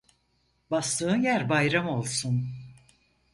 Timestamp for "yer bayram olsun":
1.21-2.45